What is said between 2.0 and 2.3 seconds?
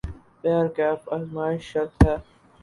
ہے۔